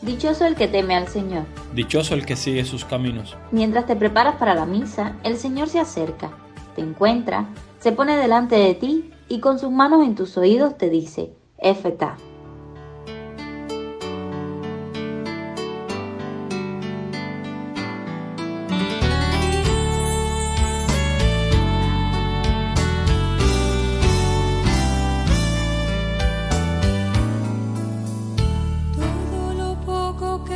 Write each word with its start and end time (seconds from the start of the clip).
Dichoso 0.00 0.46
el 0.46 0.54
que 0.54 0.68
teme 0.68 0.94
al 0.94 1.08
Señor. 1.08 1.44
Dichoso 1.74 2.14
el 2.14 2.24
que 2.24 2.36
sigue 2.36 2.64
sus 2.64 2.84
caminos. 2.84 3.36
Mientras 3.50 3.86
te 3.86 3.96
preparas 3.96 4.36
para 4.36 4.54
la 4.54 4.66
misa, 4.66 5.16
el 5.24 5.36
Señor 5.36 5.68
se 5.68 5.80
acerca, 5.80 6.30
te 6.76 6.80
encuentra, 6.80 7.48
se 7.80 7.92
pone 7.92 8.16
delante 8.16 8.56
de 8.56 8.74
ti 8.74 9.10
y 9.28 9.40
con 9.40 9.58
sus 9.58 9.70
manos 9.70 10.04
en 10.04 10.14
tus 10.14 10.36
oídos 10.36 10.78
te 10.78 10.90
dice, 10.90 11.32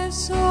beso. 0.06 0.45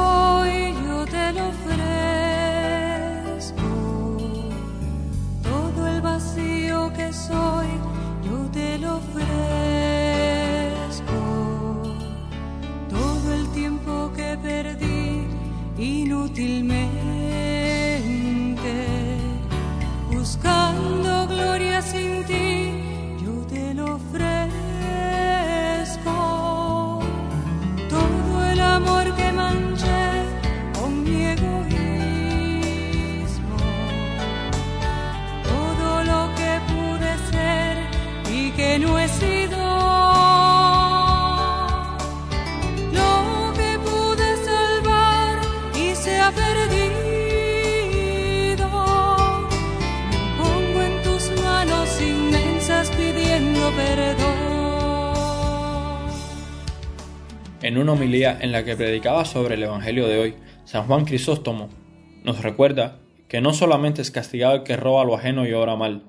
En 57.66 57.78
una 57.78 57.92
homilía 57.94 58.38
en 58.40 58.52
la 58.52 58.64
que 58.64 58.76
predicaba 58.76 59.24
sobre 59.24 59.54
el 59.54 59.62
Evangelio 59.64 60.06
de 60.06 60.20
hoy, 60.20 60.34
San 60.64 60.86
Juan 60.86 61.04
Crisóstomo 61.04 61.68
nos 62.22 62.42
recuerda 62.42 62.98
que 63.26 63.40
no 63.40 63.52
solamente 63.52 64.02
es 64.02 64.12
castigado 64.12 64.54
el 64.54 64.62
que 64.62 64.76
roba 64.76 65.04
lo 65.04 65.16
ajeno 65.16 65.46
y 65.46 65.52
obra 65.52 65.74
mal, 65.74 66.04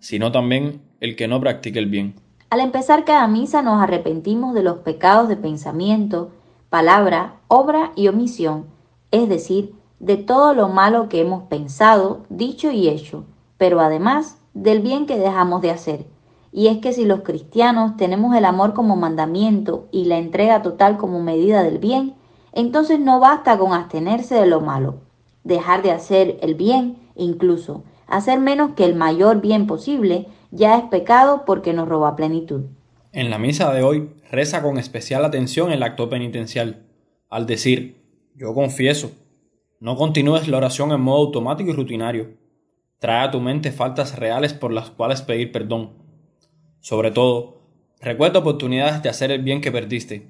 sino 0.00 0.32
también 0.32 0.82
el 1.00 1.16
que 1.16 1.26
no 1.26 1.40
practique 1.40 1.78
el 1.78 1.86
bien. 1.86 2.16
Al 2.50 2.60
empezar 2.60 3.06
cada 3.06 3.26
misa 3.26 3.62
nos 3.62 3.82
arrepentimos 3.82 4.54
de 4.54 4.62
los 4.62 4.80
pecados 4.80 5.30
de 5.30 5.36
pensamiento, 5.36 6.30
palabra, 6.68 7.36
obra 7.48 7.92
y 7.96 8.08
omisión, 8.08 8.66
es 9.10 9.30
decir, 9.30 9.72
de 10.00 10.18
todo 10.18 10.52
lo 10.52 10.68
malo 10.68 11.08
que 11.08 11.20
hemos 11.20 11.44
pensado, 11.44 12.26
dicho 12.28 12.70
y 12.70 12.88
hecho, 12.88 13.24
pero 13.56 13.80
además 13.80 14.38
del 14.52 14.80
bien 14.80 15.06
que 15.06 15.16
dejamos 15.16 15.62
de 15.62 15.70
hacer 15.70 16.17
y 16.52 16.68
es 16.68 16.78
que 16.78 16.92
si 16.92 17.04
los 17.04 17.20
cristianos 17.20 17.96
tenemos 17.96 18.34
el 18.36 18.44
amor 18.44 18.74
como 18.74 18.96
mandamiento 18.96 19.88
y 19.90 20.04
la 20.06 20.18
entrega 20.18 20.62
total 20.62 20.96
como 20.96 21.22
medida 21.22 21.62
del 21.62 21.78
bien, 21.78 22.14
entonces 22.52 22.98
no 22.98 23.20
basta 23.20 23.58
con 23.58 23.72
abstenerse 23.72 24.34
de 24.34 24.46
lo 24.46 24.60
malo, 24.60 25.00
dejar 25.44 25.82
de 25.82 25.92
hacer 25.92 26.38
el 26.42 26.54
bien, 26.54 26.96
incluso 27.14 27.84
hacer 28.06 28.40
menos 28.40 28.72
que 28.72 28.84
el 28.84 28.94
mayor 28.94 29.40
bien 29.40 29.66
posible, 29.66 30.26
ya 30.50 30.78
es 30.78 30.84
pecado 30.84 31.44
porque 31.44 31.74
nos 31.74 31.88
roba 31.88 32.16
plenitud. 32.16 32.64
En 33.12 33.30
la 33.30 33.38
misa 33.38 33.72
de 33.72 33.82
hoy 33.82 34.10
reza 34.30 34.62
con 34.62 34.78
especial 34.78 35.24
atención 35.24 35.70
el 35.72 35.82
acto 35.82 36.08
penitencial, 36.08 36.86
al 37.28 37.46
decir, 37.46 38.02
yo 38.34 38.54
confieso, 38.54 39.12
no 39.80 39.96
continúes 39.96 40.48
la 40.48 40.56
oración 40.56 40.90
en 40.92 41.00
modo 41.00 41.26
automático 41.26 41.70
y 41.70 41.74
rutinario. 41.74 42.30
Trae 42.98 43.26
a 43.26 43.30
tu 43.30 43.40
mente 43.40 43.70
faltas 43.70 44.18
reales 44.18 44.54
por 44.54 44.72
las 44.72 44.90
cuales 44.90 45.22
pedir 45.22 45.52
perdón 45.52 46.07
sobre 46.80 47.10
todo, 47.10 47.62
recuerda 48.00 48.40
oportunidades 48.40 49.02
de 49.02 49.08
hacer 49.08 49.30
el 49.30 49.42
bien 49.42 49.60
que 49.60 49.72
perdiste, 49.72 50.28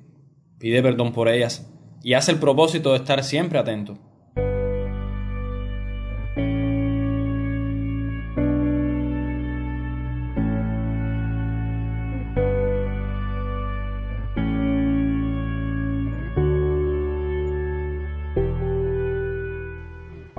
pide 0.59 0.82
perdón 0.82 1.12
por 1.12 1.28
ellas 1.28 1.70
y 2.03 2.14
haz 2.14 2.28
el 2.28 2.38
propósito 2.38 2.92
de 2.92 2.98
estar 2.98 3.22
siempre 3.25 3.59
atento. 3.59 3.98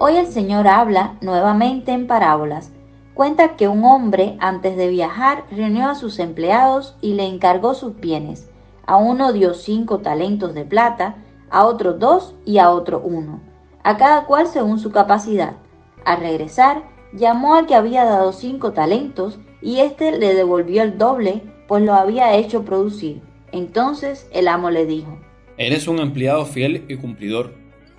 Hoy 0.01 0.15
el 0.15 0.27
Señor 0.27 0.67
habla 0.67 1.17
nuevamente 1.21 1.91
en 1.91 2.07
parábolas 2.07 2.71
Cuenta 3.19 3.57
que 3.57 3.67
un 3.67 3.83
hombre 3.83 4.37
antes 4.39 4.77
de 4.77 4.87
viajar 4.87 5.43
reunió 5.51 5.89
a 5.89 5.95
sus 5.95 6.19
empleados 6.19 6.95
y 7.01 7.15
le 7.15 7.25
encargó 7.25 7.73
sus 7.73 7.99
bienes. 7.99 8.49
A 8.85 8.95
uno 8.95 9.33
dio 9.33 9.55
cinco 9.55 9.99
talentos 9.99 10.53
de 10.53 10.63
plata, 10.63 11.17
a 11.49 11.65
otro 11.65 11.95
dos 11.95 12.35
y 12.45 12.59
a 12.59 12.69
otro 12.69 13.01
uno, 13.01 13.41
a 13.83 13.97
cada 13.97 14.23
cual 14.23 14.47
según 14.47 14.79
su 14.79 14.91
capacidad. 14.91 15.57
Al 16.05 16.21
regresar, 16.21 16.85
llamó 17.11 17.55
al 17.55 17.65
que 17.65 17.75
había 17.75 18.05
dado 18.05 18.31
cinco 18.31 18.71
talentos 18.71 19.37
y 19.61 19.79
éste 19.79 20.17
le 20.17 20.33
devolvió 20.33 20.81
el 20.81 20.97
doble, 20.97 21.43
pues 21.67 21.83
lo 21.83 21.95
había 21.95 22.37
hecho 22.37 22.63
producir. 22.63 23.21
Entonces 23.51 24.29
el 24.31 24.47
amo 24.47 24.69
le 24.69 24.85
dijo, 24.85 25.19
Eres 25.57 25.89
un 25.89 25.99
empleado 25.99 26.45
fiel 26.45 26.85
y 26.87 26.95
cumplidor. 26.95 27.53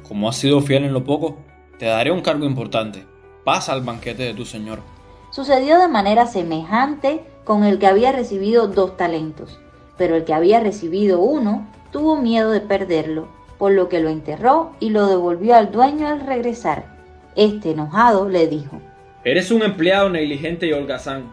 Como 0.08 0.30
has 0.30 0.36
sido 0.36 0.62
fiel 0.62 0.84
en 0.84 0.94
lo 0.94 1.04
poco, 1.04 1.36
te 1.78 1.84
daré 1.84 2.10
un 2.10 2.22
cargo 2.22 2.46
importante. 2.46 3.04
Pasa 3.44 3.74
al 3.74 3.82
banquete 3.82 4.22
de 4.22 4.32
tu 4.32 4.46
señor. 4.46 4.80
Sucedió 5.30 5.78
de 5.78 5.86
manera 5.86 6.26
semejante 6.26 7.20
con 7.44 7.62
el 7.62 7.78
que 7.78 7.86
había 7.86 8.10
recibido 8.10 8.66
dos 8.66 8.96
talentos, 8.96 9.60
pero 9.96 10.16
el 10.16 10.24
que 10.24 10.34
había 10.34 10.58
recibido 10.58 11.20
uno 11.20 11.68
tuvo 11.92 12.16
miedo 12.16 12.50
de 12.50 12.60
perderlo, 12.60 13.28
por 13.56 13.72
lo 13.72 13.88
que 13.88 14.00
lo 14.00 14.08
enterró 14.08 14.72
y 14.80 14.90
lo 14.90 15.06
devolvió 15.06 15.54
al 15.54 15.70
dueño 15.70 16.08
al 16.08 16.26
regresar. 16.26 16.98
Este 17.36 17.70
enojado 17.70 18.28
le 18.28 18.48
dijo, 18.48 18.80
Eres 19.22 19.52
un 19.52 19.62
empleado 19.62 20.10
negligente 20.10 20.66
y 20.66 20.72
holgazán. 20.72 21.32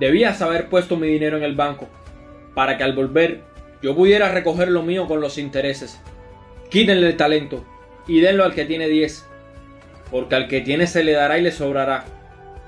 Debías 0.00 0.42
haber 0.42 0.68
puesto 0.68 0.96
mi 0.96 1.06
dinero 1.06 1.36
en 1.36 1.44
el 1.44 1.54
banco, 1.54 1.86
para 2.54 2.76
que 2.76 2.82
al 2.82 2.94
volver 2.94 3.42
yo 3.82 3.94
pudiera 3.94 4.32
recoger 4.32 4.68
lo 4.68 4.82
mío 4.82 5.06
con 5.06 5.20
los 5.20 5.38
intereses. 5.38 6.00
Quítenle 6.70 7.06
el 7.06 7.16
talento 7.16 7.62
y 8.08 8.20
denlo 8.20 8.42
al 8.42 8.54
que 8.54 8.64
tiene 8.64 8.88
diez, 8.88 9.26
porque 10.10 10.34
al 10.34 10.48
que 10.48 10.60
tiene 10.60 10.88
se 10.88 11.04
le 11.04 11.12
dará 11.12 11.38
y 11.38 11.42
le 11.42 11.52
sobrará 11.52 12.04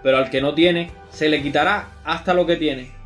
pero 0.03 0.19
al 0.19 0.31
que 0.31 0.41
no 0.41 0.55
tiene, 0.55 0.91
se 1.11 1.29
le 1.29 1.43
quitará 1.43 1.89
hasta 2.05 2.35
lo 2.35 2.47
que 2.47 2.57
tiene. 2.57 3.01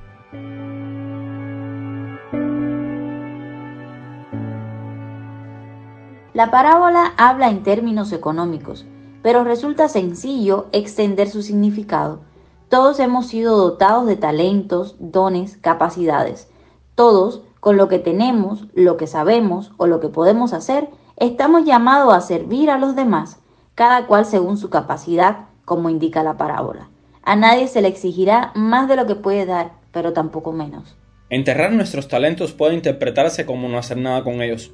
La 6.34 6.50
parábola 6.50 7.14
habla 7.16 7.48
en 7.48 7.62
términos 7.62 8.12
económicos, 8.12 8.84
pero 9.22 9.44
resulta 9.44 9.88
sencillo 9.88 10.66
extender 10.72 11.30
su 11.30 11.42
significado. 11.42 12.22
Todos 12.68 12.98
hemos 12.98 13.28
sido 13.28 13.56
dotados 13.56 14.06
de 14.06 14.16
talentos, 14.16 14.96
dones, 14.98 15.56
capacidades. 15.58 16.48
Todos, 16.96 17.42
con 17.60 17.76
lo 17.76 17.86
que 17.86 18.00
tenemos, 18.00 18.66
lo 18.74 18.96
que 18.96 19.06
sabemos 19.06 19.70
o 19.76 19.86
lo 19.86 20.00
que 20.00 20.08
podemos 20.08 20.52
hacer, 20.52 20.90
estamos 21.16 21.64
llamados 21.64 22.12
a 22.12 22.20
servir 22.20 22.68
a 22.68 22.78
los 22.78 22.96
demás, 22.96 23.38
cada 23.76 24.08
cual 24.08 24.26
según 24.26 24.56
su 24.58 24.70
capacidad, 24.70 25.46
como 25.64 25.88
indica 25.88 26.24
la 26.24 26.36
parábola. 26.36 26.88
A 27.26 27.36
nadie 27.36 27.68
se 27.68 27.80
le 27.80 27.88
exigirá 27.88 28.52
más 28.54 28.86
de 28.86 28.96
lo 28.96 29.06
que 29.06 29.14
puede 29.14 29.46
dar, 29.46 29.72
pero 29.92 30.12
tampoco 30.12 30.52
menos. 30.52 30.96
Enterrar 31.30 31.72
nuestros 31.72 32.06
talentos 32.06 32.52
puede 32.52 32.74
interpretarse 32.74 33.46
como 33.46 33.68
no 33.68 33.78
hacer 33.78 33.96
nada 33.96 34.22
con 34.22 34.42
ellos, 34.42 34.72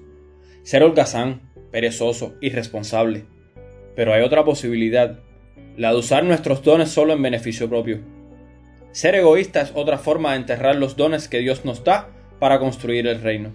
ser 0.65 0.83
holgazán, 0.83 1.43
perezoso, 1.71 2.35
irresponsable. 2.41 3.25
Pero 3.95 4.13
hay 4.13 4.23
otra 4.23 4.45
posibilidad, 4.45 5.21
la 5.77 5.93
de 5.93 5.99
usar 5.99 6.25
nuestros 6.25 6.65
dones 6.65 6.91
solo 6.91 7.13
en 7.13 7.23
beneficio 7.23 7.69
propio. 7.69 8.01
Ser 8.91 9.15
egoísta 9.15 9.61
es 9.61 9.73
otra 9.77 9.99
forma 9.99 10.33
de 10.33 10.39
enterrar 10.39 10.75
los 10.75 10.97
dones 10.97 11.29
que 11.29 11.39
Dios 11.39 11.65
nos 11.65 11.85
da 11.85 12.09
para 12.41 12.59
construir 12.59 13.07
el 13.07 13.23
reino. 13.23 13.51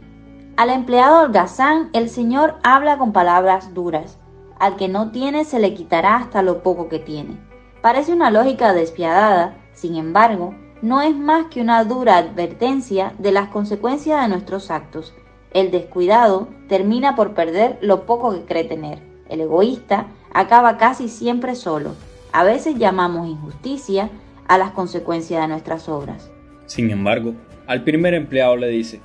Al 0.56 0.70
empleado 0.70 1.24
holgazán 1.24 1.90
el 1.92 2.10
Señor 2.10 2.56
habla 2.64 2.98
con 2.98 3.12
palabras 3.12 3.74
duras. 3.74 4.18
Al 4.58 4.78
que 4.78 4.88
no 4.88 5.12
tiene 5.12 5.44
se 5.44 5.60
le 5.60 5.74
quitará 5.74 6.16
hasta 6.16 6.42
lo 6.42 6.64
poco 6.64 6.88
que 6.88 7.00
tiene. 7.00 7.38
Parece 7.86 8.14
una 8.14 8.32
lógica 8.32 8.74
despiadada, 8.74 9.58
Sin 9.74 9.96
embargo, 9.96 10.56
no 10.82 11.04
es 11.04 11.16
más 11.16 11.46
que 11.52 11.62
una 11.62 11.84
dura 11.84 12.18
advertencia 12.18 13.14
de 13.20 13.32
las 13.32 13.50
consecuencias 13.50 14.24
de 14.24 14.28
nuestros 14.28 14.72
actos. 14.72 15.14
El 15.54 15.70
descuidado 15.70 16.48
termina 16.68 17.16
por 17.16 17.36
perder 17.36 17.78
lo 17.82 18.08
poco 18.08 18.34
que 18.34 18.44
cree 18.46 18.64
tener. 18.64 19.04
El 19.30 19.42
egoísta 19.42 20.08
acaba 20.34 20.80
casi 20.80 21.10
siempre 21.10 21.54
solo. 21.54 21.94
A 22.32 22.44
veces 22.44 22.74
llamamos 22.80 23.30
injusticia 23.30 24.10
a 24.48 24.58
las 24.58 24.72
consecuencias 24.72 25.44
de 25.44 25.48
nuestras 25.48 25.88
obras. 25.88 26.32
Sin 26.66 26.90
embargo, 26.90 27.36
al 27.68 27.84
primer 27.84 28.16
empleado 28.16 28.56
le 28.56 28.70
dice, 28.70 29.00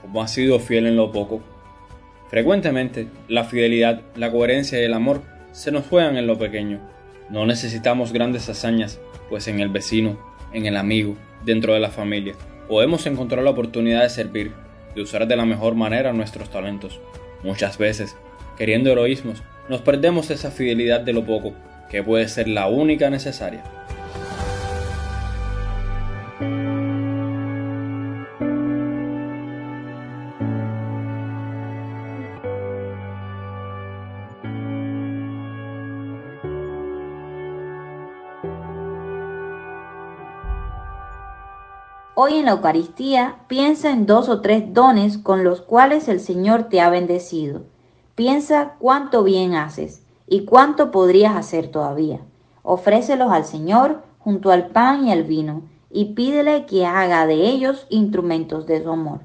como 0.00 0.22
has 0.22 0.32
sido 0.32 0.58
fiel 0.60 0.86
en 0.86 0.96
lo 0.96 1.12
poco. 1.12 1.42
Frecuentemente, 2.30 3.06
la 3.28 3.44
fidelidad, 3.44 4.00
la 4.16 4.32
coherencia 4.32 4.80
y 4.80 4.84
el 4.84 4.94
amor 4.94 5.20
se 5.52 5.70
nos 5.70 5.86
juegan 5.86 6.16
en 6.16 6.26
lo 6.26 6.38
pequeño. 6.38 6.93
No 7.30 7.46
necesitamos 7.46 8.12
grandes 8.12 8.48
hazañas, 8.48 9.00
pues 9.28 9.48
en 9.48 9.60
el 9.60 9.68
vecino, 9.68 10.18
en 10.52 10.66
el 10.66 10.76
amigo, 10.76 11.16
dentro 11.44 11.74
de 11.74 11.80
la 11.80 11.90
familia, 11.90 12.34
podemos 12.68 13.06
encontrar 13.06 13.42
la 13.42 13.50
oportunidad 13.50 14.02
de 14.02 14.10
servir, 14.10 14.52
de 14.94 15.02
usar 15.02 15.26
de 15.26 15.36
la 15.36 15.44
mejor 15.44 15.74
manera 15.74 16.12
nuestros 16.12 16.50
talentos. 16.50 17.00
Muchas 17.42 17.78
veces, 17.78 18.16
queriendo 18.56 18.90
heroísmos, 18.90 19.42
nos 19.68 19.80
perdemos 19.80 20.30
esa 20.30 20.50
fidelidad 20.50 21.00
de 21.00 21.12
lo 21.12 21.24
poco, 21.24 21.54
que 21.90 22.02
puede 22.02 22.28
ser 22.28 22.48
la 22.48 22.68
única 22.68 23.10
necesaria. 23.10 23.64
Hoy 42.16 42.36
en 42.36 42.44
la 42.44 42.52
Eucaristía 42.52 43.40
piensa 43.48 43.90
en 43.90 44.06
dos 44.06 44.28
o 44.28 44.40
tres 44.40 44.72
dones 44.72 45.18
con 45.18 45.42
los 45.42 45.60
cuales 45.60 46.06
el 46.06 46.20
Señor 46.20 46.68
te 46.68 46.80
ha 46.80 46.88
bendecido. 46.88 47.62
Piensa 48.14 48.76
cuánto 48.78 49.24
bien 49.24 49.54
haces 49.54 50.06
y 50.28 50.44
cuánto 50.44 50.92
podrías 50.92 51.34
hacer 51.34 51.72
todavía. 51.72 52.20
Ofrécelos 52.62 53.32
al 53.32 53.44
Señor 53.44 54.04
junto 54.20 54.52
al 54.52 54.68
pan 54.68 55.08
y 55.08 55.10
al 55.10 55.24
vino 55.24 55.62
y 55.90 56.14
pídele 56.14 56.66
que 56.66 56.86
haga 56.86 57.26
de 57.26 57.48
ellos 57.48 57.84
instrumentos 57.90 58.64
de 58.66 58.84
su 58.84 58.90
amor. 58.90 59.18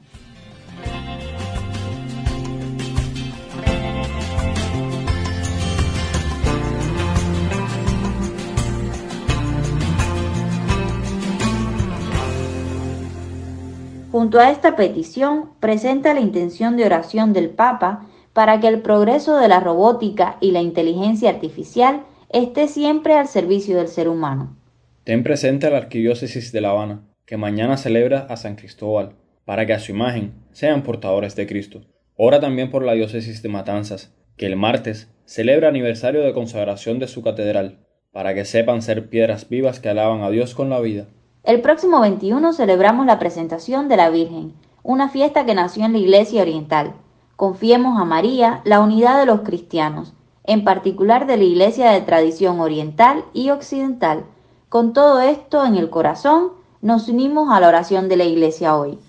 Junto 14.19 14.41
a 14.41 14.51
esta 14.51 14.75
petición, 14.75 15.51
presenta 15.61 16.13
la 16.13 16.19
intención 16.19 16.75
de 16.75 16.83
oración 16.83 17.31
del 17.31 17.51
Papa 17.51 18.09
para 18.33 18.59
que 18.59 18.67
el 18.67 18.81
progreso 18.81 19.37
de 19.37 19.47
la 19.47 19.61
robótica 19.61 20.35
y 20.41 20.51
la 20.51 20.59
inteligencia 20.59 21.29
artificial 21.29 22.03
esté 22.29 22.67
siempre 22.67 23.13
al 23.13 23.29
servicio 23.29 23.77
del 23.77 23.87
ser 23.87 24.09
humano. 24.09 24.57
Ten 25.05 25.23
presente 25.23 25.69
la 25.69 25.77
Arquidiócesis 25.77 26.51
de 26.51 26.59
La 26.59 26.71
Habana, 26.71 27.07
que 27.25 27.37
mañana 27.37 27.77
celebra 27.77 28.27
a 28.29 28.35
San 28.35 28.57
Cristóbal, 28.57 29.13
para 29.45 29.65
que 29.65 29.71
a 29.71 29.79
su 29.79 29.93
imagen 29.93 30.33
sean 30.51 30.83
portadores 30.83 31.37
de 31.37 31.47
Cristo. 31.47 31.83
Ora 32.17 32.41
también 32.41 32.71
por 32.71 32.83
la 32.83 32.95
Diócesis 32.95 33.41
de 33.41 33.47
Matanzas, 33.47 34.13
que 34.35 34.47
el 34.47 34.57
martes 34.57 35.09
celebra 35.23 35.69
aniversario 35.69 36.23
de 36.23 36.33
consagración 36.33 36.99
de 36.99 37.07
su 37.07 37.23
catedral, 37.23 37.85
para 38.11 38.33
que 38.33 38.43
sepan 38.43 38.81
ser 38.81 39.07
piedras 39.07 39.47
vivas 39.47 39.79
que 39.79 39.87
alaban 39.87 40.23
a 40.23 40.29
Dios 40.29 40.55
con 40.55 40.69
la 40.69 40.81
vida. 40.81 41.05
El 41.43 41.61
próximo 41.61 42.01
21 42.01 42.51
celebramos 42.51 43.05
la 43.05 43.17
presentación 43.17 43.87
de 43.87 43.95
la 43.95 44.09
Virgen, 44.09 44.53
una 44.83 45.07
fiesta 45.07 45.45
que 45.45 45.55
nació 45.55 45.85
en 45.85 45.93
la 45.93 45.99
Iglesia 45.99 46.41
Oriental. 46.41 46.93
Confiemos 47.37 47.99
a 47.99 48.03
María 48.03 48.59
la 48.65 48.81
unidad 48.81 49.17
de 49.17 49.25
los 49.25 49.41
cristianos, 49.41 50.13
en 50.43 50.65
particular 50.65 51.27
de 51.27 51.37
la 51.37 51.45
Iglesia 51.45 51.91
de 51.91 52.01
tradición 52.01 52.59
oriental 52.59 53.23
y 53.33 53.51
occidental. 53.51 54.25
Con 54.67 54.91
todo 54.91 55.21
esto 55.21 55.65
en 55.65 55.75
el 55.75 55.89
corazón, 55.89 56.51
nos 56.81 57.07
unimos 57.07 57.49
a 57.51 57.61
la 57.61 57.69
oración 57.69 58.09
de 58.09 58.17
la 58.17 58.25
Iglesia 58.25 58.75
hoy. 58.75 58.99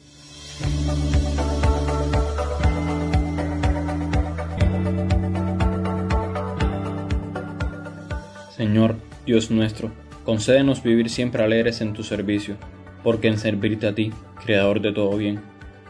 Señor, 8.56 8.94
Dios 9.27 9.50
nuestro, 9.50 9.91
Concédenos 10.25 10.82
vivir 10.82 11.08
siempre 11.08 11.43
alegres 11.43 11.81
en 11.81 11.94
tu 11.94 12.02
servicio, 12.02 12.56
porque 13.02 13.28
en 13.28 13.38
servirte 13.38 13.87
a 13.87 13.94
ti, 13.94 14.12
Creador 14.44 14.81
de 14.81 14.93
todo 14.93 15.17
bien, 15.17 15.40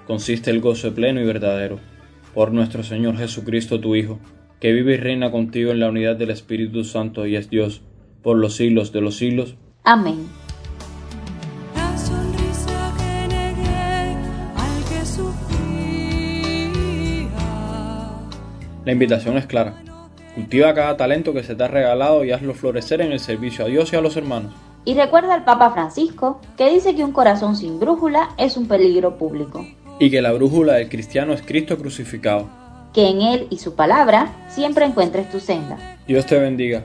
consiste 0.07 0.51
el 0.51 0.61
gozo 0.61 0.95
pleno 0.95 1.21
y 1.21 1.25
verdadero. 1.25 1.81
Por 2.35 2.53
nuestro 2.53 2.83
Señor 2.85 3.17
Jesucristo, 3.17 3.81
tu 3.81 3.97
Hijo, 3.97 4.21
que 4.61 4.73
vive 4.73 4.95
y 4.95 4.97
reina 4.99 5.31
contigo 5.31 5.73
en 5.73 5.81
la 5.81 5.89
unidad 5.89 6.17
del 6.17 6.31
Espíritu 6.31 6.85
Santo 6.85 7.27
y 7.27 7.35
es 7.35 7.51
Dios, 7.51 7.83
por 8.23 8.37
los 8.37 8.55
siglos 8.55 8.93
de 8.93 9.01
los 9.01 9.17
siglos. 9.17 9.57
Amén. 9.85 10.27
La 18.85 18.93
invitación 18.93 19.37
es 19.37 19.47
clara 19.47 19.83
Cultiva 20.41 20.73
cada 20.73 20.97
talento 20.97 21.35
que 21.35 21.43
se 21.43 21.55
te 21.55 21.65
ha 21.65 21.69
regalado 21.69 22.25
y 22.25 22.33
hazlo 22.33 22.55
florecer 22.55 23.03
en 23.03 23.13
el 23.13 23.21
servicio 23.21 23.67
a 23.67 23.69
Dios 23.69 23.93
y 23.93 23.97
a 23.97 24.01
los 24.01 24.17
hermanos. 24.17 24.55
Y 24.87 24.95
recuerda 24.95 25.35
al 25.35 25.45
Papa 25.45 25.71
Francisco, 25.71 26.41
que 26.57 26.71
dice 26.71 26.95
que 26.95 27.05
un 27.05 27.13
corazón 27.13 27.57
sin 27.57 27.79
brújula 27.79 28.31
es 28.39 28.57
un 28.57 28.67
peligro 28.67 29.19
público. 29.19 29.67
Y 29.99 30.11
que 30.11 30.23
la 30.23 30.33
brújula 30.33 30.75
del 30.75 30.89
cristiano 30.89 31.35
es 31.35 31.43
Cristo 31.43 31.77
crucificado. 31.77 32.49
Que 32.95 33.11
en 33.11 33.21
Él 33.21 33.49
y 33.51 33.59
su 33.59 33.75
palabra 33.75 34.33
siempre 34.49 34.87
encuentres 34.87 35.29
tu 35.31 35.41
senda. 35.41 35.77
Dios 36.09 36.25
te 36.25 36.39
bendiga. 36.39 36.85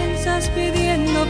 pidiendo 0.49 1.25